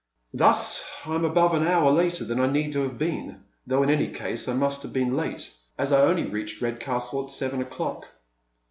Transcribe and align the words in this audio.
Thus 0.33 0.83
I 1.05 1.13
am 1.13 1.21
ahove 1.21 1.53
an 1.53 1.63
hotu' 1.63 1.95
later 1.95 2.25
than 2.25 2.39
I 2.39 2.47
need 2.47 2.73
have 2.73 2.97
been, 2.97 3.43
though 3.67 3.83
in 3.83 3.91
any 3.91 4.07
case 4.09 4.47
I 4.47 4.55
must 4.55 4.81
have 4.81 4.91
been 4.93 5.15
late, 5.15 5.53
as 5.77 5.93
I 5.93 6.01
only 6.01 6.25
reached 6.25 6.59
Redcastle 6.59 7.25
at 7.25 7.31
seven 7.31 7.61
o'clock. 7.61 8.07